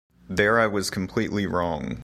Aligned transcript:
There 0.27 0.59
I 0.59 0.65
was 0.65 0.89
completely 0.89 1.45
wrong. 1.45 1.99